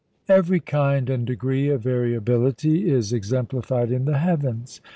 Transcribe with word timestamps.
Every 0.27 0.59
kind 0.59 1.11
and 1.11 1.27
degree 1.27 1.69
of 1.69 1.81
variability 1.83 2.89
is 2.89 3.13
exemplified 3.13 3.91
in 3.91 4.05
the 4.05 4.17
heavens. 4.17 4.81